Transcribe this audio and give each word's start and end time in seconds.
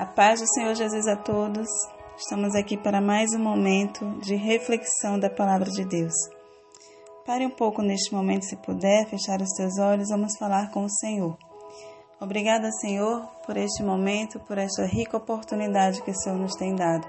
A 0.00 0.06
paz 0.06 0.40
do 0.40 0.46
Senhor 0.46 0.74
Jesus 0.74 1.06
a 1.06 1.14
todos. 1.14 1.68
Estamos 2.16 2.54
aqui 2.54 2.74
para 2.74 3.02
mais 3.02 3.34
um 3.34 3.38
momento 3.38 4.18
de 4.22 4.34
reflexão 4.34 5.20
da 5.20 5.28
palavra 5.28 5.70
de 5.70 5.84
Deus. 5.84 6.14
Pare 7.26 7.44
um 7.44 7.50
pouco 7.50 7.82
neste 7.82 8.14
momento, 8.14 8.46
se 8.46 8.56
puder, 8.56 9.06
fechar 9.10 9.42
os 9.42 9.50
teus 9.50 9.78
olhos, 9.78 10.08
vamos 10.08 10.38
falar 10.38 10.70
com 10.70 10.84
o 10.84 10.88
Senhor. 10.88 11.36
Obrigada, 12.18 12.72
Senhor, 12.80 13.28
por 13.44 13.58
este 13.58 13.82
momento, 13.82 14.40
por 14.40 14.56
esta 14.56 14.86
rica 14.86 15.18
oportunidade 15.18 16.00
que 16.00 16.12
o 16.12 16.18
Senhor 16.18 16.38
nos 16.38 16.56
tem 16.56 16.74
dado. 16.74 17.06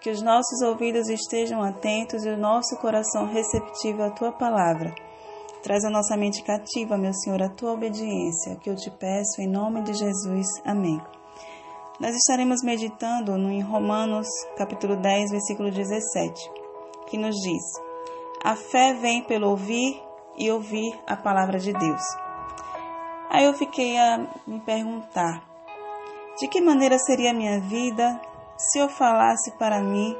Que 0.00 0.08
os 0.08 0.22
nossos 0.22 0.62
ouvidos 0.62 1.10
estejam 1.10 1.62
atentos 1.62 2.24
e 2.24 2.30
o 2.30 2.38
nosso 2.38 2.74
coração 2.78 3.26
receptivo 3.26 4.02
à 4.02 4.10
tua 4.10 4.32
palavra. 4.32 4.94
Traz 5.62 5.84
a 5.84 5.90
nossa 5.90 6.16
mente 6.16 6.42
cativa, 6.42 6.96
meu 6.96 7.12
Senhor, 7.12 7.42
a 7.42 7.50
tua 7.50 7.72
obediência, 7.72 8.56
que 8.62 8.70
eu 8.70 8.76
te 8.76 8.90
peço 8.90 9.42
em 9.42 9.46
nome 9.46 9.82
de 9.82 9.92
Jesus. 9.92 10.46
Amém. 10.64 10.98
Nós 12.00 12.16
estaremos 12.16 12.60
meditando 12.64 13.30
em 13.36 13.60
Romanos, 13.62 14.26
capítulo 14.56 14.96
10, 14.96 15.30
versículo 15.30 15.70
17, 15.70 16.50
que 17.06 17.16
nos 17.16 17.36
diz: 17.36 17.62
A 18.42 18.56
fé 18.56 18.94
vem 18.94 19.22
pelo 19.22 19.50
ouvir 19.50 20.02
e 20.36 20.50
ouvir 20.50 20.92
a 21.06 21.16
palavra 21.16 21.60
de 21.60 21.72
Deus. 21.72 22.02
Aí 23.30 23.44
eu 23.44 23.54
fiquei 23.54 23.96
a 23.96 24.26
me 24.44 24.58
perguntar: 24.62 25.40
de 26.36 26.48
que 26.48 26.60
maneira 26.60 26.98
seria 26.98 27.30
a 27.30 27.34
minha 27.34 27.60
vida 27.60 28.20
se 28.56 28.80
eu 28.80 28.88
falasse 28.88 29.52
para 29.52 29.80
mim 29.80 30.16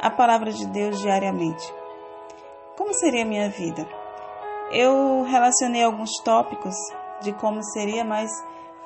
a 0.00 0.08
palavra 0.08 0.50
de 0.50 0.66
Deus 0.66 0.98
diariamente? 0.98 1.74
Como 2.74 2.94
seria 2.94 3.22
a 3.22 3.28
minha 3.28 3.50
vida? 3.50 3.86
Eu 4.70 5.24
relacionei 5.24 5.82
alguns 5.82 6.12
tópicos 6.24 6.74
de 7.20 7.34
como 7.34 7.62
seria, 7.62 8.02
mas 8.02 8.30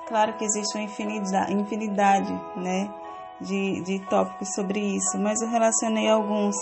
Claro 0.07 0.37
que 0.37 0.45
existe 0.45 0.77
uma 0.77 0.85
infinidade, 0.85 1.53
infinidade 1.53 2.33
né, 2.57 2.89
de, 3.41 3.81
de 3.83 3.99
tópicos 4.07 4.55
sobre 4.55 4.81
isso, 4.81 5.19
mas 5.19 5.41
eu 5.41 5.49
relacionei 5.49 6.09
alguns. 6.09 6.57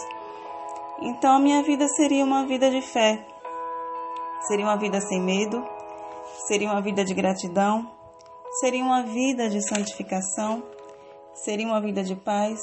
Então, 1.00 1.36
a 1.36 1.38
minha 1.38 1.62
vida 1.62 1.86
seria 1.88 2.24
uma 2.24 2.46
vida 2.46 2.70
de 2.70 2.80
fé, 2.80 3.26
seria 4.48 4.64
uma 4.64 4.76
vida 4.76 5.00
sem 5.00 5.20
medo, 5.20 5.62
seria 6.46 6.70
uma 6.70 6.80
vida 6.80 7.04
de 7.04 7.12
gratidão, 7.12 7.90
seria 8.60 8.82
uma 8.82 9.02
vida 9.02 9.50
de 9.50 9.60
santificação, 9.60 10.62
seria 11.34 11.66
uma 11.66 11.80
vida 11.80 12.02
de 12.02 12.16
paz. 12.16 12.58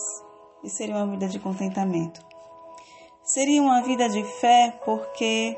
E 0.64 0.70
seria 0.70 0.96
uma 0.96 1.08
vida 1.08 1.28
de 1.28 1.40
contentamento. 1.40 2.22
Seria 3.24 3.62
uma 3.62 3.82
vida 3.82 4.08
de 4.08 4.24
fé 4.24 4.80
porque 4.86 5.58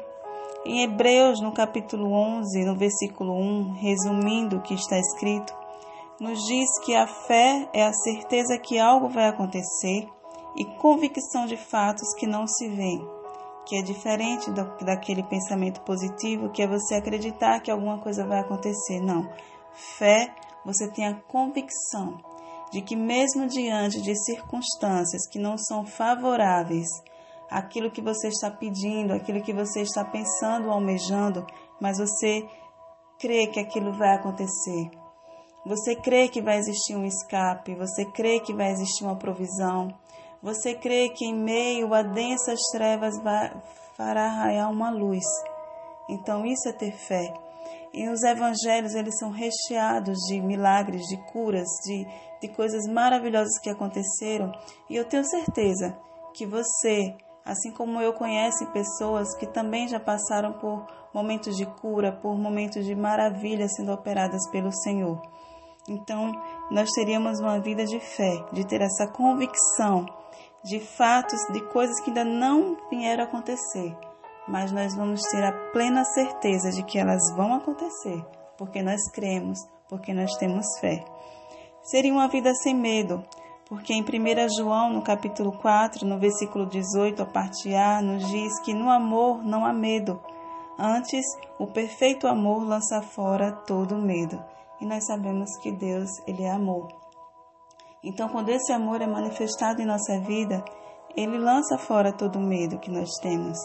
em 0.66 0.84
Hebreus, 0.84 1.42
no 1.42 1.52
capítulo 1.52 2.12
11, 2.12 2.64
no 2.66 2.76
versículo 2.76 3.34
1, 3.34 3.74
resumindo 3.74 4.58
o 4.58 4.62
que 4.62 4.74
está 4.74 4.98
escrito, 4.98 5.54
nos 6.20 6.40
diz 6.46 6.70
que 6.86 6.96
a 6.96 7.06
fé 7.06 7.70
é 7.74 7.84
a 7.84 7.94
certeza 7.94 8.58
que 8.58 8.80
algo 8.80 9.10
vai 9.10 9.28
acontecer 9.28 10.08
e 10.56 10.66
convicção 10.78 11.46
de 11.46 11.58
fatos 11.58 12.14
que 12.18 12.26
não 12.26 12.48
se 12.48 12.70
veem, 12.70 13.06
que 13.66 13.78
é 13.78 13.82
diferente 13.82 14.50
do, 14.52 14.64
daquele 14.86 15.24
pensamento 15.24 15.82
positivo 15.82 16.50
que 16.50 16.62
é 16.62 16.68
você 16.68 16.96
acreditar 16.96 17.60
que 17.60 17.72
alguma 17.72 18.00
coisa 18.00 18.26
vai 18.26 18.40
acontecer. 18.40 19.02
Não. 19.02 19.30
Fé, 19.98 20.34
você 20.66 20.90
tem 20.92 21.08
a 21.08 21.16
convicção 21.28 22.18
de 22.72 22.82
que, 22.82 22.96
mesmo 22.96 23.48
diante 23.48 24.02
de 24.02 24.16
circunstâncias 24.16 25.28
que 25.30 25.40
não 25.40 25.58
são 25.58 25.86
favoráveis, 25.86 26.88
aquilo 27.54 27.92
que 27.92 28.02
você 28.02 28.28
está 28.30 28.50
pedindo, 28.50 29.14
aquilo 29.14 29.42
que 29.42 29.54
você 29.54 29.82
está 29.82 30.04
pensando, 30.04 30.72
almejando, 30.72 31.46
mas 31.80 32.00
você 32.00 32.44
crê 33.20 33.48
que 33.48 33.60
aquilo 33.60 33.94
vai 33.94 34.16
acontecer. 34.16 34.90
Você 35.66 35.96
crê 35.96 36.28
que 36.28 36.42
vai 36.42 36.58
existir 36.58 36.96
um 36.96 37.06
escape, 37.06 37.76
você 37.76 38.06
crê 38.06 38.40
que 38.40 38.54
vai 38.54 38.72
existir 38.72 39.06
uma 39.06 39.16
provisão, 39.16 39.94
você 40.42 40.74
crê 40.74 41.10
que 41.10 41.26
em 41.26 41.34
meio 41.34 41.94
a 41.94 42.02
densas 42.02 42.60
trevas 42.72 43.18
vai, 43.24 43.54
fará 43.96 44.28
raiar 44.28 44.70
uma 44.70 44.90
luz. 44.90 45.24
Então 46.10 46.46
isso 46.46 46.68
é 46.68 46.74
ter 46.74 46.92
fé. 46.92 47.34
E 47.94 48.10
os 48.10 48.24
evangelhos, 48.24 48.96
eles 48.96 49.18
são 49.20 49.30
recheados 49.30 50.18
de 50.28 50.42
milagres, 50.42 51.04
de 51.04 51.18
curas, 51.32 51.70
de, 51.86 52.06
de 52.42 52.48
coisas 52.48 52.88
maravilhosas 52.88 53.58
que 53.62 53.70
aconteceram. 53.70 54.52
E 54.90 54.96
eu 54.96 55.06
tenho 55.06 55.24
certeza 55.24 55.96
que 56.34 56.46
você 56.46 57.16
assim 57.46 57.72
como 57.72 58.02
eu 58.02 58.14
conheço 58.14 58.66
pessoas 58.72 59.36
que 59.36 59.46
também 59.46 59.88
já 59.88 60.00
passaram 60.00 60.54
por 60.54 60.86
momentos 61.14 61.56
de 61.56 61.66
cura, 61.66 62.12
por 62.12 62.38
momentos 62.38 62.86
de 62.86 62.96
maravilha 62.96 63.68
sendo 63.68 63.92
operadas 63.92 64.50
pelo 64.50 64.72
Senhor. 64.72 65.22
Então, 65.88 66.32
nós 66.72 66.90
teríamos 66.92 67.40
uma 67.40 67.60
vida 67.60 67.86
de 67.86 68.00
fé, 68.00 68.46
de 68.54 68.66
ter 68.66 68.82
essa 68.82 69.08
convicção 69.08 70.06
de 70.64 70.80
fatos, 70.80 71.40
de 71.52 71.62
coisas 71.72 72.00
que 72.00 72.10
ainda 72.10 72.24
não 72.24 72.78
vieram 72.90 73.26
acontecer, 73.26 73.96
mas 74.48 74.72
nós 74.72 74.96
vamos 74.96 75.22
ter 75.24 75.44
a 75.44 75.52
plena 75.72 76.06
certeza 76.06 76.72
de 76.72 76.84
que 76.84 76.98
elas 76.98 77.22
vão 77.36 77.54
acontecer, 77.54 78.26
porque 78.58 78.82
nós 78.82 79.02
cremos, 79.12 79.60
porque 79.90 80.14
nós 80.14 80.36
temos 80.38 80.66
fé. 80.80 81.04
Seria 81.84 82.14
uma 82.14 82.30
vida 82.30 82.54
sem 82.56 82.74
medo, 82.74 83.22
porque 83.74 83.92
em 83.92 84.04
1 84.04 84.06
João, 84.56 84.94
no 84.94 85.02
capítulo 85.02 85.52
4, 85.52 86.06
no 86.06 86.20
versículo 86.20 86.68
18, 86.68 87.24
a 87.24 87.26
parte 87.26 87.74
A, 87.74 88.04
nos 88.04 88.28
diz 88.28 88.62
que 88.62 88.72
no 88.72 88.88
amor 88.88 89.44
não 89.44 89.66
há 89.66 89.74
medo. 89.74 90.22
Antes, 90.78 91.26
o 91.58 91.66
perfeito 91.66 92.28
amor 92.28 92.64
lança 92.64 93.02
fora 93.02 93.52
todo 93.52 93.98
medo. 93.98 94.40
E 94.80 94.86
nós 94.86 95.08
sabemos 95.08 95.50
que 95.58 95.72
Deus, 95.72 96.08
ele 96.28 96.44
é 96.44 96.52
amor. 96.52 96.88
Então, 98.04 98.30
quando 98.30 98.50
esse 98.50 98.72
amor 98.72 99.02
é 99.02 99.08
manifestado 99.08 99.82
em 99.82 99.88
nossa 99.88 100.20
vida, 100.20 100.64
ele 101.18 101.40
lança 101.40 101.76
fora 101.76 102.14
todo 102.14 102.40
medo 102.40 102.78
que 102.78 102.92
nós 102.92 103.10
temos. 103.24 103.58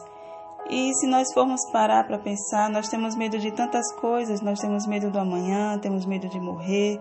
E 0.70 0.90
se 0.94 1.06
nós 1.06 1.30
formos 1.34 1.60
parar 1.70 2.06
para 2.06 2.18
pensar, 2.18 2.70
nós 2.70 2.88
temos 2.88 3.14
medo 3.14 3.38
de 3.38 3.52
tantas 3.52 3.92
coisas, 3.96 4.40
nós 4.40 4.58
temos 4.58 4.86
medo 4.86 5.10
do 5.10 5.18
amanhã, 5.18 5.78
temos 5.78 6.06
medo 6.06 6.30
de 6.30 6.40
morrer, 6.40 6.98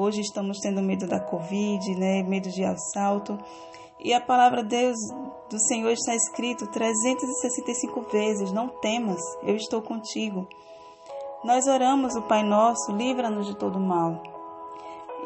Hoje 0.00 0.20
estamos 0.20 0.60
tendo 0.60 0.80
medo 0.80 1.08
da 1.08 1.18
Covid, 1.18 1.92
né? 1.96 2.22
medo 2.22 2.48
de 2.50 2.64
assalto. 2.64 3.36
E 3.98 4.14
a 4.14 4.20
palavra 4.20 4.62
Deus 4.62 4.96
do 5.50 5.58
Senhor 5.58 5.90
está 5.90 6.14
escrito 6.14 6.68
365 6.68 8.02
vezes: 8.02 8.52
Não 8.52 8.68
temas, 8.68 9.20
eu 9.42 9.56
estou 9.56 9.82
contigo. 9.82 10.46
Nós 11.42 11.66
oramos 11.66 12.14
o 12.14 12.22
Pai 12.22 12.44
Nosso, 12.44 12.92
livra-nos 12.92 13.48
de 13.48 13.56
todo 13.56 13.80
mal. 13.80 14.22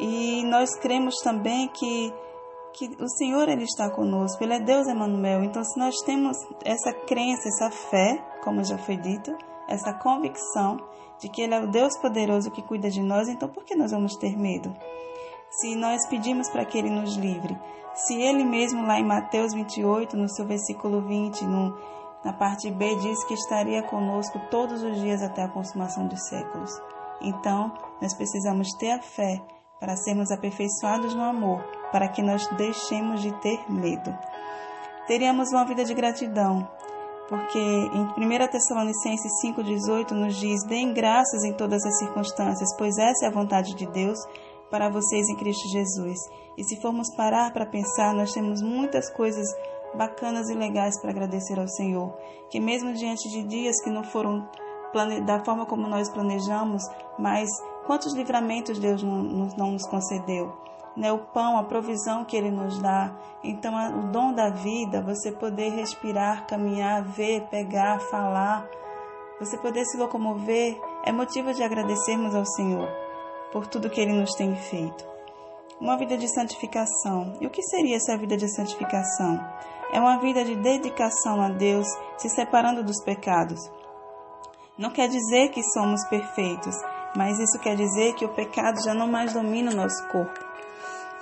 E 0.01 0.43
nós 0.45 0.75
cremos 0.77 1.17
também 1.17 1.69
que, 1.69 2.11
que 2.73 2.97
o 2.99 3.09
Senhor 3.11 3.51
ele 3.51 3.65
está 3.65 3.91
conosco, 3.91 4.43
Ele 4.43 4.55
é 4.55 4.59
Deus 4.59 4.89
Emmanuel. 4.89 5.45
Então, 5.45 5.63
se 5.63 5.79
nós 5.79 5.97
temos 6.07 6.35
essa 6.65 6.95
crença, 6.95 7.47
essa 7.47 7.71
fé, 7.71 8.25
como 8.43 8.65
já 8.65 8.79
foi 8.79 8.97
dito, 8.97 9.37
essa 9.69 9.93
convicção 9.93 10.79
de 11.19 11.29
que 11.29 11.43
Ele 11.43 11.55
é 11.55 11.61
o 11.61 11.69
Deus 11.69 11.97
poderoso 11.99 12.51
que 12.51 12.63
cuida 12.63 12.91
de 12.91 13.01
nós, 13.01 13.29
então 13.29 13.49
por 13.49 13.65
que 13.65 13.75
nós 13.75 13.93
vamos 13.93 14.17
ter 14.17 14.37
medo? 14.37 14.75
Se 15.51 15.77
nós 15.77 16.07
pedimos 16.09 16.49
para 16.49 16.65
que 16.65 16.79
Ele 16.79 16.91
nos 16.91 17.17
livre, 17.17 17.57
se 17.95 18.15
Ele 18.21 18.45
mesmo 18.45 18.87
lá 18.87 18.99
em 18.99 19.07
Mateus 19.07 19.53
28, 19.53 20.17
no 20.17 20.29
seu 20.29 20.47
versículo 20.47 21.03
20, 21.03 21.45
no, 21.45 21.77
na 22.25 22.33
parte 22.33 22.71
B, 22.71 22.97
diz 22.97 23.23
que 23.25 23.35
estaria 23.35 23.83
conosco 23.83 24.41
todos 24.51 24.83
os 24.83 25.01
dias 25.01 25.23
até 25.23 25.43
a 25.43 25.49
consumação 25.49 26.07
dos 26.07 26.27
séculos. 26.29 26.71
Então, 27.21 27.73
nós 28.01 28.15
precisamos 28.15 28.73
ter 28.79 28.93
a 28.93 29.03
fé 29.03 29.41
para 29.79 29.97
sermos 29.97 30.31
aperfeiçoados 30.31 31.15
no 31.15 31.23
amor, 31.23 31.63
para 31.91 32.09
que 32.09 32.23
nós 32.23 32.47
deixemos 32.57 33.21
de 33.21 33.33
ter 33.41 33.71
medo. 33.71 34.17
Teríamos 35.07 35.53
uma 35.53 35.65
vida 35.65 35.85
de 35.85 35.93
gratidão, 35.93 36.69
porque 37.33 37.59
em 37.59 38.05
1 38.15 38.49
Tessalonicenses 38.49 39.33
5,18 39.43 40.11
nos 40.11 40.37
diz: 40.37 40.65
Deem 40.65 40.93
graças 40.93 41.43
em 41.45 41.55
todas 41.55 41.83
as 41.83 41.99
circunstâncias, 41.99 42.77
pois 42.77 42.99
essa 42.99 43.25
é 43.25 43.29
a 43.29 43.33
vontade 43.33 43.75
de 43.75 43.87
Deus 43.87 44.19
para 44.71 44.91
vocês 44.91 45.27
em 45.31 45.37
Cristo 45.37 45.67
Jesus. 45.71 46.19
E 46.59 46.65
se 46.65 46.79
formos 46.83 47.09
parar 47.17 47.51
para 47.51 47.65
pensar, 47.65 48.13
nós 48.13 48.35
temos 48.35 48.61
muitas 48.61 49.11
coisas 49.11 49.49
bacanas 49.95 50.51
e 50.51 50.55
legais 50.55 51.01
para 51.01 51.09
agradecer 51.09 51.59
ao 51.59 51.69
Senhor, 51.69 52.15
que 52.51 52.61
mesmo 52.61 52.93
diante 52.93 53.27
de 53.31 53.45
dias 53.45 53.83
que 53.83 53.89
não 53.89 54.05
foram 54.05 54.47
da 55.25 55.43
forma 55.43 55.65
como 55.65 55.89
nós 55.89 56.11
planejamos, 56.11 56.83
mas 57.19 57.49
quantos 57.87 58.13
livramentos 58.13 58.79
Deus 58.79 59.03
não 59.03 59.73
nos 59.73 59.87
concedeu 59.87 60.53
né, 60.97 61.13
o 61.13 61.19
pão, 61.19 61.59
a 61.59 61.65
provisão 61.65 62.25
que 62.25 62.37
Ele 62.37 62.51
nos 62.51 62.79
dá. 62.79 63.15
Então, 63.43 63.75
o 63.99 64.13
dom 64.13 64.33
da 64.33 64.51
vida, 64.51 65.03
você 65.03 65.33
poder 65.33 65.71
respirar, 65.71 66.47
caminhar, 66.47 67.03
ver, 67.03 67.43
pegar, 67.49 67.99
falar, 68.01 68.69
você 69.41 69.57
poder 69.59 69.85
se 69.87 69.97
locomover, 69.97 70.79
é 71.05 71.13
motivo 71.13 71.53
de 71.53 71.63
agradecermos 71.63 72.35
ao 72.35 72.45
Senhor 72.45 72.89
por 73.51 73.67
tudo 73.67 73.91
que 73.91 74.01
Ele 74.01 74.13
nos 74.13 74.35
tem 74.35 74.55
feito. 74.55 75.05
Uma 75.81 75.97
vida 75.97 76.17
de 76.17 76.29
santificação. 76.33 77.37
E 77.41 77.47
o 77.47 77.51
que 77.51 77.63
seria 77.63 77.97
essa 77.97 78.17
vida 78.17 78.37
de 78.37 78.49
santificação? 78.55 79.41
É 79.93 79.99
uma 79.99 80.19
vida 80.19 80.45
de 80.45 80.55
dedicação 80.55 81.43
a 81.43 81.49
Deus, 81.49 81.87
se 82.17 82.29
separando 82.29 82.85
dos 82.85 83.03
pecados. 83.03 83.61
Não 84.79 84.91
quer 84.91 85.09
dizer 85.09 85.51
que 85.51 85.63
somos 85.63 86.07
perfeitos, 86.09 86.77
mas 87.17 87.39
isso 87.39 87.59
quer 87.59 87.77
dizer 87.77 88.15
que 88.15 88.25
o 88.25 88.33
pecado 88.33 88.83
já 88.83 88.95
não 88.95 89.09
mais 89.09 89.35
domina 89.35 89.71
o 89.71 89.77
nosso 89.77 90.07
corpo 90.09 90.52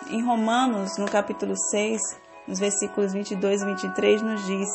Em 0.09 0.25
Romanos, 0.25 0.97
no 0.97 1.07
capítulo 1.07 1.55
6, 1.57 2.01
nos 2.49 2.59
versículos 2.59 3.13
22 3.13 3.63
e 3.63 3.67
23, 3.67 4.23
nos 4.23 4.47
diz: 4.47 4.69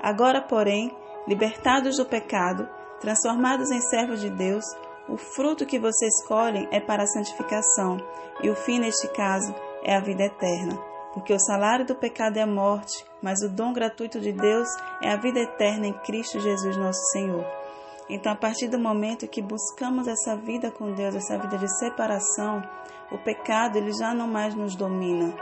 Agora, 0.00 0.40
porém, 0.40 0.96
libertados 1.26 1.96
do 1.96 2.06
pecado, 2.06 2.68
transformados 3.00 3.70
em 3.70 3.80
servos 3.80 4.20
de 4.20 4.30
Deus, 4.30 4.64
o 5.08 5.16
fruto 5.16 5.66
que 5.66 5.78
vocês 5.78 6.14
escolhem 6.20 6.68
é 6.70 6.80
para 6.80 7.02
a 7.02 7.06
santificação, 7.06 7.98
e 8.42 8.48
o 8.48 8.54
fim, 8.54 8.78
neste 8.78 9.08
caso, 9.08 9.54
é 9.82 9.96
a 9.96 10.00
vida 10.00 10.24
eterna. 10.24 10.78
Porque 11.12 11.34
o 11.34 11.40
salário 11.40 11.84
do 11.84 11.96
pecado 11.96 12.36
é 12.36 12.42
a 12.42 12.46
morte, 12.46 13.04
mas 13.20 13.42
o 13.42 13.48
dom 13.48 13.72
gratuito 13.72 14.20
de 14.20 14.32
Deus 14.32 14.68
é 15.02 15.10
a 15.10 15.16
vida 15.16 15.40
eterna 15.40 15.88
em 15.88 15.92
Cristo 15.92 16.38
Jesus 16.38 16.76
nosso 16.76 17.02
Senhor. 17.12 17.44
Então, 18.08 18.32
a 18.32 18.36
partir 18.36 18.68
do 18.68 18.78
momento 18.78 19.28
que 19.28 19.42
buscamos 19.42 20.06
essa 20.06 20.36
vida 20.36 20.70
com 20.70 20.92
Deus, 20.92 21.14
essa 21.14 21.36
vida 21.36 21.58
de 21.58 21.68
separação, 21.78 22.62
o 23.10 23.18
pecado 23.18 23.76
ele 23.76 23.92
já 23.92 24.14
não 24.14 24.26
mais 24.26 24.54
nos 24.54 24.74
domina. 24.74 25.34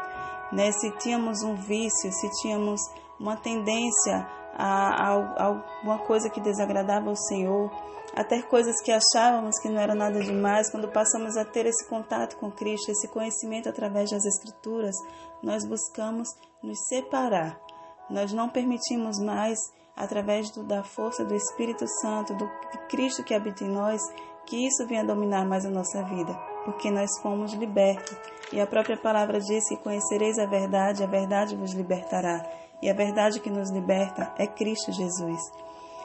Né? 0.53 0.71
Se 0.73 0.91
tínhamos 0.99 1.43
um 1.43 1.55
vício, 1.55 2.13
se 2.13 2.31
tínhamos 2.43 2.81
uma 3.19 3.37
tendência 3.37 4.27
a, 4.55 5.09
alguma 5.45 5.99
coisa 5.99 6.31
que 6.31 6.41
desagradava 6.41 7.11
ao 7.11 7.17
Senhor, 7.17 7.71
a 8.15 8.25
ter 8.25 8.47
coisas 8.49 8.81
que 8.81 8.91
achávamos 8.91 9.59
que 9.61 9.69
não 9.69 9.81
era 9.81 9.95
nada 9.95 10.21
demais, 10.21 10.71
quando 10.71 10.89
passamos 10.89 11.37
a 11.37 11.45
ter 11.45 11.67
esse 11.67 11.87
contato 11.89 12.37
com 12.37 12.51
Cristo, 12.51 12.91
esse 12.91 13.09
conhecimento 13.09 13.69
através 13.69 14.11
das 14.11 14.25
Escrituras, 14.25 14.95
nós 15.43 15.67
buscamos 15.67 16.29
nos 16.63 16.79
separar. 16.89 17.61
Nós 18.09 18.33
não 18.33 18.49
permitimos 18.49 19.19
mais, 19.19 19.59
através 19.95 20.51
do, 20.53 20.65
da 20.65 20.83
força 20.83 21.25
do 21.25 21.35
Espírito 21.35 21.87
Santo, 22.01 22.35
do 22.35 22.47
de 22.47 22.79
Cristo 22.89 23.25
que 23.25 23.35
habita 23.35 23.65
em 23.65 23.69
nós, 23.69 24.01
que 24.47 24.67
isso 24.67 24.87
venha 24.87 25.05
dominar 25.05 25.45
mais 25.45 25.67
a 25.67 25.71
nossa 25.71 26.03
vida, 26.05 26.33
porque 26.67 26.91
nós 26.91 27.09
fomos 27.23 27.55
libertos. 27.55 28.15
E 28.53 28.61
a 28.61 28.67
própria 28.67 28.99
palavra 28.99 29.41
diz 29.41 29.67
que 29.69 29.77
conhecereis 29.79 30.39
a 30.39 30.45
verdade, 30.45 31.03
a 31.03 31.07
verdade 31.07 31.57
vos 31.57 31.73
libertará. 31.73 32.45
E 32.83 32.91
a 32.91 32.95
verdade 32.95 33.41
que 33.41 33.49
nos 33.49 33.71
liberta 33.71 34.35
é 34.37 34.47
Cristo 34.47 34.93
Jesus. 34.93 35.41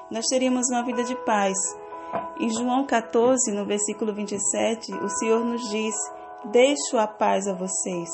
Nós 0.09 0.25
teríamos 0.27 0.69
uma 0.69 0.85
vida 0.85 1.03
de 1.03 1.15
paz, 1.25 1.57
em 2.39 2.49
João 2.49 2.85
14, 2.85 3.51
no 3.51 3.65
versículo 3.65 4.13
27, 4.13 4.93
o 4.95 5.07
Senhor 5.09 5.45
nos 5.45 5.69
diz: 5.69 5.95
Deixo 6.45 6.97
a 6.97 7.07
paz 7.07 7.47
a 7.47 7.53
vocês, 7.53 8.09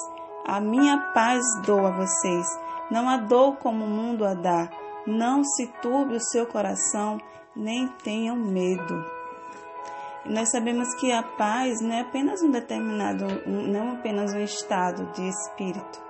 a 0.46 0.60
minha 0.60 1.12
paz 1.14 1.44
dou 1.66 1.86
a 1.86 1.92
vocês, 1.92 2.48
não 2.92 3.10
a 3.10 3.18
dou 3.18 3.56
como 3.56 3.86
o 3.86 3.90
mundo 3.90 4.26
a 4.26 4.34
dá. 4.34 4.70
Não 5.06 5.44
se 5.44 5.68
turbe 5.82 6.16
o 6.16 6.22
seu 6.22 6.46
coração, 6.46 7.18
nem 7.56 7.88
tenham 8.04 8.36
medo. 8.36 9.17
Nós 10.30 10.52
sabemos 10.52 10.94
que 10.96 11.10
a 11.12 11.24
paz 11.24 11.80
não 11.82 11.94
é 11.94 12.02
apenas 12.02 12.42
um 12.42 12.52
determinado, 12.52 13.26
não 13.48 13.94
apenas 13.94 14.34
um 14.34 14.42
estado 14.42 15.06
de 15.14 15.26
espírito. 15.28 16.02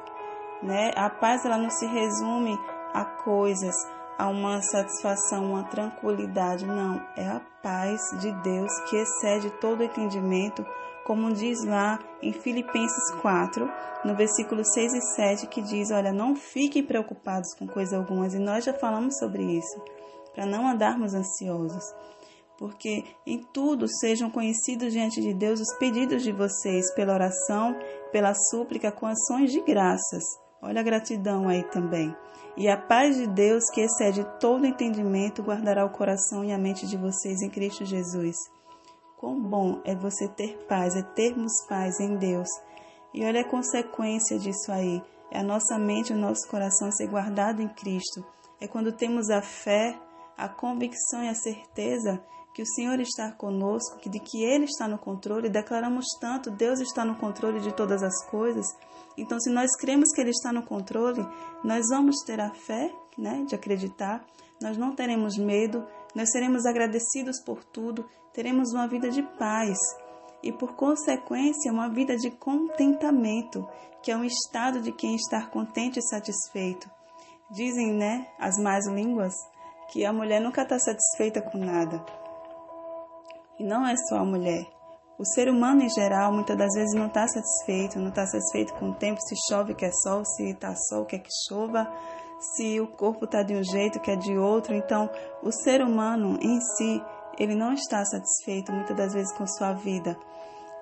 Né? 0.64 0.92
A 0.96 1.08
paz 1.08 1.46
ela 1.46 1.58
não 1.58 1.70
se 1.70 1.86
resume 1.86 2.58
a 2.94 3.06
coisas, 3.06 3.76
a 4.18 4.28
uma 4.28 4.60
satisfação, 4.64 5.52
uma 5.52 5.66
tranquilidade, 5.66 6.66
não. 6.66 7.00
É 7.16 7.28
a 7.28 7.42
paz 7.62 8.02
de 8.20 8.32
Deus 8.42 8.72
que 8.90 8.96
excede 8.96 9.52
todo 9.62 9.84
entendimento, 9.84 10.66
como 11.06 11.32
diz 11.32 11.64
lá 11.64 12.00
em 12.20 12.34
Filipenses 12.34 13.12
4, 13.22 13.70
no 14.04 14.16
versículo 14.16 14.66
6 14.66 14.94
e 14.94 15.02
7, 15.16 15.48
que 15.48 15.62
diz: 15.62 15.92
Olha, 15.92 16.12
não 16.12 16.36
fiquem 16.36 16.84
preocupados 16.84 17.54
com 17.54 17.68
coisa 17.68 17.98
alguma, 17.98 18.28
e 18.28 18.40
nós 18.40 18.66
já 18.66 18.74
falamos 18.74 19.20
sobre 19.20 19.44
isso, 19.44 19.80
para 20.34 20.48
não 20.48 20.68
andarmos 20.68 21.14
ansiosos. 21.14 21.84
Porque 22.58 23.04
em 23.26 23.44
tudo 23.54 23.88
sejam 23.88 24.32
conhecidos 24.32 24.92
diante 24.92 25.22
de 25.22 25.34
Deus 25.34 25.60
os 25.60 25.78
pedidos 25.78 26.24
de 26.24 26.32
vocês, 26.32 26.92
pela 26.96 27.14
oração, 27.14 27.76
pela 28.12 28.34
súplica, 28.34 28.92
com 28.92 29.06
ações 29.06 29.52
de 29.52 29.62
graças. 29.62 30.24
Olha 30.62 30.82
a 30.82 30.84
gratidão 30.84 31.48
aí 31.48 31.64
também. 31.64 32.16
E 32.58 32.68
a 32.68 32.76
paz 32.76 33.16
de 33.16 33.28
Deus, 33.28 33.70
que 33.72 33.82
excede 33.82 34.26
todo 34.40 34.66
entendimento, 34.66 35.44
guardará 35.44 35.86
o 35.86 35.92
coração 35.92 36.44
e 36.44 36.52
a 36.52 36.58
mente 36.58 36.88
de 36.88 36.98
vocês 36.98 37.42
em 37.44 37.50
Cristo 37.50 37.86
Jesus. 37.86 38.36
Quão 39.18 39.40
bom 39.40 39.80
é 39.86 39.96
você 39.96 40.28
ter 40.28 40.58
paz, 40.68 40.96
é 40.96 41.04
termos 41.04 41.52
paz 41.70 42.00
em 42.00 42.18
Deus. 42.18 42.48
E 43.14 43.24
olha 43.24 43.42
a 43.42 43.48
consequência 43.48 44.40
disso 44.40 44.72
aí. 44.72 45.02
É 45.32 45.40
a 45.40 45.44
nossa 45.44 45.78
mente, 45.78 46.14
o 46.14 46.18
nosso 46.18 46.48
coração 46.50 46.92
ser 46.92 47.08
guardado 47.08 47.62
em 47.62 47.68
Cristo. 47.68 48.26
É 48.60 48.68
quando 48.68 48.92
temos 48.92 49.30
a 49.30 49.42
fé, 49.42 49.96
a 50.36 50.50
convicção 50.50 51.24
e 51.24 51.30
a 51.30 51.36
certeza 51.36 52.20
que 52.58 52.64
o 52.64 52.66
Senhor 52.66 53.00
está 53.00 53.32
conosco, 53.32 54.10
de 54.10 54.20
que 54.20 54.44
Ele 54.44 54.66
está 54.66 54.88
no 54.88 54.98
controle. 54.98 55.48
Declaramos 55.48 56.06
tanto, 56.20 56.50
Deus 56.50 56.80
está 56.80 57.06
no 57.06 57.16
controle 57.16 57.60
de 57.60 57.72
todas 57.72 58.02
as 58.02 58.26
coisas 58.26 58.66
então, 59.18 59.40
se 59.40 59.50
nós 59.50 59.76
cremos 59.80 60.14
que 60.14 60.22
Ele 60.22 60.30
está 60.30 60.54
no 60.54 60.62
controle, 60.62 61.28
nós 61.64 61.88
vamos 61.90 62.18
ter 62.24 62.40
a 62.40 62.54
fé 62.54 62.94
né, 63.18 63.44
de 63.48 63.56
acreditar, 63.56 64.24
nós 64.62 64.78
não 64.78 64.96
teremos 64.96 65.38
medo, 65.38 65.86
nós 66.14 66.32
seremos 66.32 66.66
agradecidos 66.66 67.42
por 67.44 67.64
tudo, 67.64 68.08
teremos 68.32 68.72
uma 68.74 68.88
vida 68.88 69.10
de 69.10 69.24
paz 69.24 69.78
e, 70.44 70.52
por 70.52 70.76
consequência, 70.76 71.72
uma 71.72 71.90
vida 71.90 72.16
de 72.16 72.30
contentamento, 72.30 73.68
que 74.04 74.12
é 74.12 74.16
um 74.16 74.24
estado 74.24 74.82
de 74.82 74.92
quem 74.92 75.16
está 75.16 75.48
contente 75.48 75.98
e 75.98 76.04
satisfeito. 76.04 76.88
Dizem, 77.50 77.94
né, 77.94 78.28
as 78.38 78.58
más 78.60 78.88
línguas, 78.88 79.34
que 79.90 80.06
a 80.06 80.14
mulher 80.14 80.40
nunca 80.40 80.62
está 80.62 80.78
satisfeita 80.78 81.42
com 81.42 81.58
nada. 81.58 82.06
E 83.60 83.64
não 83.64 83.86
é 83.86 83.96
só 84.10 84.18
a 84.18 84.26
mulher. 84.26 84.66
O 85.18 85.26
ser 85.26 85.50
humano 85.50 85.82
em 85.82 85.90
geral 85.90 86.32
muitas 86.32 86.56
das 86.56 86.72
vezes 86.76 86.94
não 86.94 87.08
está 87.08 87.28
satisfeito, 87.28 88.00
não 88.00 88.10
está 88.10 88.26
satisfeito 88.28 88.74
com 88.76 88.92
o 88.92 88.94
tempo, 88.94 89.20
se 89.20 89.36
chove 89.50 89.74
quer 89.74 89.92
sol, 90.04 90.24
se 90.24 90.52
está 90.52 90.76
sol 90.76 91.06
quer 91.06 91.20
que 91.20 91.30
chova, 91.48 91.92
se 92.56 92.80
o 92.80 92.88
corpo 92.88 93.26
está 93.26 93.42
de 93.42 93.56
um 93.56 93.64
jeito 93.64 94.00
quer 94.00 94.18
de 94.18 94.38
outro. 94.38 94.76
Então, 94.76 95.10
o 95.42 95.52
ser 95.52 95.82
humano 95.82 96.38
em 96.40 96.62
si, 96.62 97.04
ele 97.40 97.56
não 97.56 97.74
está 97.74 98.06
satisfeito 98.06 98.72
muitas 98.72 98.96
das 98.96 99.14
vezes 99.14 99.36
com 99.36 99.48
sua 99.48 99.74
vida. 99.74 100.16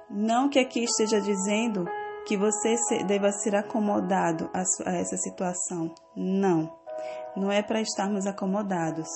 Não 0.10 0.50
que 0.50 0.60
aqui 0.60 0.84
esteja 0.84 1.22
dizendo 1.22 1.86
que 2.28 2.36
você 2.36 2.76
deva 3.08 3.32
ser 3.32 3.56
acomodado 3.56 4.50
a 4.54 4.92
essa 4.92 5.16
situação. 5.16 5.94
Não. 6.16 6.76
Não 7.38 7.52
é 7.52 7.62
para 7.62 7.80
estarmos 7.80 8.26
acomodados 8.26 9.08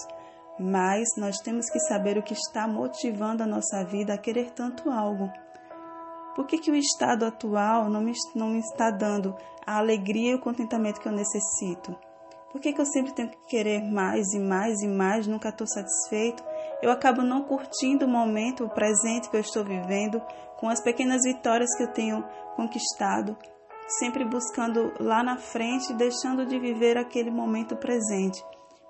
mas 0.60 1.08
nós 1.18 1.38
temos 1.38 1.70
que 1.70 1.80
saber 1.80 2.18
o 2.18 2.24
que 2.24 2.34
está 2.34 2.68
motivando 2.68 3.44
a 3.44 3.48
nossa 3.48 3.84
vida 3.86 4.14
a 4.14 4.18
querer 4.18 4.52
tanto 4.52 4.90
algo. 4.90 5.32
Por 6.36 6.46
que, 6.46 6.58
que 6.58 6.72
o 6.72 6.76
estado 6.76 7.26
atual 7.26 7.90
não 7.90 8.02
me, 8.02 8.14
não 8.36 8.50
me 8.50 8.60
está 8.60 8.92
dando 8.92 9.36
a 9.66 9.78
alegria 9.78 10.32
e 10.32 10.36
o 10.36 10.42
contentamento 10.42 11.00
que 11.00 11.08
eu 11.08 11.12
necessito? 11.12 11.96
Por 12.52 12.60
que, 12.60 12.74
que 12.74 12.82
eu 12.82 12.86
sempre 12.86 13.14
tenho 13.14 13.30
que 13.30 13.48
querer 13.48 13.84
mais 13.84 14.34
e 14.34 14.40
mais 14.40 14.82
e 14.82 14.88
mais, 14.88 15.28
nunca 15.28 15.50
estou 15.50 15.68
satisfeito? 15.68 16.44
Eu 16.82 16.92
acabo 16.92 17.22
não 17.22 17.44
curtindo 17.44 18.06
o 18.06 18.10
momento, 18.10 18.66
o 18.66 18.70
presente 18.70 19.30
que 19.30 19.38
eu 19.38 19.42
estou 19.42 19.64
vivendo, 19.64 20.22
com 20.58 20.68
as 20.68 20.82
pequenas 20.82 21.22
vitórias 21.24 21.70
que 21.78 21.84
eu 21.84 21.94
tenho 21.94 22.24
conquistado, 22.56 23.38
sempre 24.00 24.26
buscando 24.26 24.94
lá 25.00 25.24
na 25.24 25.38
frente, 25.38 25.94
deixando 25.94 26.46
de 26.46 26.60
viver 26.60 26.98
aquele 26.98 27.30
momento 27.30 27.76
presente. 27.76 28.44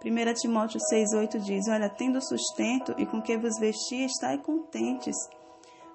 1 0.04 0.34
Timóteo 0.36 0.80
6,8 0.94 1.40
diz: 1.40 1.68
Olha, 1.68 1.90
tendo 1.90 2.22
sustento 2.22 2.96
e 2.98 3.06
com 3.06 3.22
que 3.22 3.38
vos 3.38 3.60
vestir, 3.60 4.06
estai 4.06 4.38
contentes. 4.38 5.16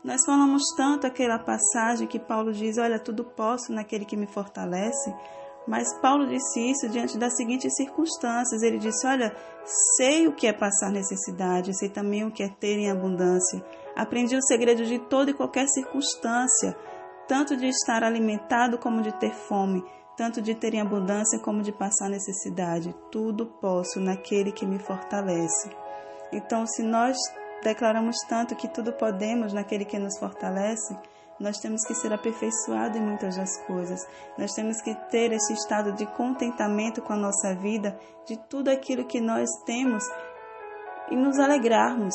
Nós 0.04 0.22
falamos 0.26 0.62
tanto 0.76 1.06
aquela 1.06 1.38
passagem 1.38 2.06
que 2.06 2.18
Paulo 2.18 2.52
diz: 2.52 2.76
Olha, 2.76 2.98
tudo 2.98 3.24
posso 3.24 3.72
naquele 3.72 4.04
que 4.04 4.16
me 4.16 4.26
fortalece. 4.26 5.14
Mas 5.66 5.88
Paulo 6.02 6.26
disse 6.26 6.60
isso 6.60 6.86
diante 6.90 7.16
das 7.16 7.34
seguintes 7.34 7.74
circunstâncias. 7.74 8.62
Ele 8.62 8.76
disse: 8.76 9.06
Olha, 9.06 9.34
sei 9.96 10.28
o 10.28 10.34
que 10.34 10.46
é 10.46 10.52
passar 10.52 10.90
necessidade, 10.90 11.74
sei 11.74 11.88
também 11.88 12.24
o 12.24 12.30
que 12.30 12.42
é 12.42 12.48
ter 12.48 12.78
em 12.78 12.90
abundância. 12.90 13.64
Aprendi 13.96 14.36
o 14.36 14.42
segredo 14.42 14.84
de 14.84 14.98
toda 14.98 15.30
e 15.30 15.34
qualquer 15.34 15.66
circunstância, 15.68 16.76
tanto 17.26 17.56
de 17.56 17.68
estar 17.68 18.04
alimentado 18.04 18.76
como 18.76 19.00
de 19.00 19.18
ter 19.18 19.32
fome 19.32 19.82
tanto 20.16 20.40
de 20.40 20.54
ter 20.54 20.74
em 20.74 20.80
abundância 20.80 21.38
como 21.38 21.62
de 21.62 21.72
passar 21.72 22.08
necessidade. 22.08 22.94
Tudo 23.10 23.46
posso 23.60 24.00
naquele 24.00 24.52
que 24.52 24.66
me 24.66 24.78
fortalece. 24.78 25.70
Então, 26.32 26.66
se 26.66 26.82
nós 26.82 27.16
declaramos 27.62 28.16
tanto 28.28 28.54
que 28.54 28.68
tudo 28.68 28.92
podemos 28.92 29.52
naquele 29.52 29.84
que 29.84 29.98
nos 29.98 30.18
fortalece, 30.18 30.96
nós 31.38 31.58
temos 31.58 31.84
que 31.84 31.94
ser 31.94 32.12
aperfeiçoados 32.12 32.96
em 32.96 33.02
muitas 33.04 33.36
das 33.36 33.56
coisas. 33.66 34.00
Nós 34.38 34.52
temos 34.52 34.80
que 34.80 34.94
ter 35.10 35.32
esse 35.32 35.52
estado 35.52 35.92
de 35.92 36.06
contentamento 36.06 37.02
com 37.02 37.12
a 37.12 37.16
nossa 37.16 37.54
vida, 37.54 37.98
de 38.26 38.36
tudo 38.36 38.68
aquilo 38.68 39.04
que 39.04 39.20
nós 39.20 39.48
temos 39.64 40.04
e 41.10 41.16
nos 41.16 41.38
alegrarmos 41.38 42.14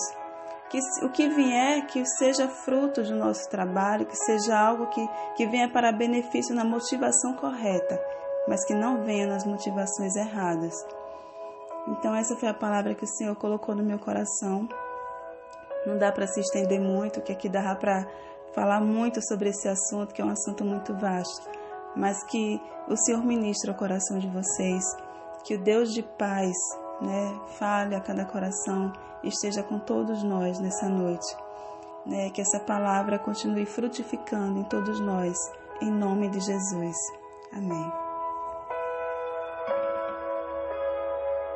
que 0.69 0.79
o 1.03 1.09
que 1.09 1.27
vier 1.29 1.85
que 1.87 2.05
seja 2.05 2.47
fruto 2.47 3.01
do 3.01 3.15
nosso 3.15 3.49
trabalho, 3.49 4.05
que 4.05 4.15
seja 4.15 4.57
algo 4.57 4.87
que, 4.87 5.09
que 5.35 5.47
venha 5.47 5.69
para 5.69 5.91
benefício 5.91 6.53
na 6.55 6.63
motivação 6.63 7.33
correta, 7.33 7.99
mas 8.47 8.63
que 8.65 8.73
não 8.73 9.03
venha 9.03 9.27
nas 9.27 9.45
motivações 9.45 10.15
erradas. 10.15 10.73
Então 11.87 12.13
essa 12.13 12.35
foi 12.35 12.49
a 12.49 12.53
palavra 12.53 12.93
que 12.93 13.03
o 13.03 13.07
Senhor 13.07 13.35
colocou 13.35 13.75
no 13.75 13.83
meu 13.83 13.97
coração. 13.97 14.67
Não 15.85 15.97
dá 15.97 16.11
para 16.11 16.27
se 16.27 16.39
estender 16.39 16.79
muito, 16.79 17.21
que 17.21 17.31
aqui 17.31 17.49
dá 17.49 17.75
para 17.75 18.05
falar 18.53 18.79
muito 18.81 19.21
sobre 19.27 19.49
esse 19.49 19.67
assunto, 19.67 20.13
que 20.13 20.21
é 20.21 20.25
um 20.25 20.31
assunto 20.31 20.63
muito 20.63 20.93
vasto. 20.95 21.49
mas 21.95 22.23
que 22.25 22.61
o 22.87 22.95
Senhor 22.95 23.23
ministre 23.25 23.69
ao 23.69 23.75
coração 23.75 24.19
de 24.19 24.27
vocês, 24.27 24.83
que 25.43 25.55
o 25.55 25.63
Deus 25.63 25.93
de 25.93 26.03
paz, 26.03 26.55
né, 27.01 27.39
fale 27.57 27.95
a 27.95 28.01
cada 28.01 28.25
coração 28.25 28.91
esteja 29.23 29.63
com 29.63 29.79
todos 29.79 30.23
nós 30.23 30.59
nessa 30.59 30.87
noite. 30.87 31.35
Né, 32.05 32.29
que 32.29 32.41
essa 32.41 32.59
palavra 32.59 33.19
continue 33.19 33.65
frutificando 33.65 34.59
em 34.59 34.63
todos 34.63 34.99
nós, 34.99 35.37
em 35.81 35.91
nome 35.91 36.29
de 36.29 36.39
Jesus. 36.39 36.95
Amém. 37.51 37.98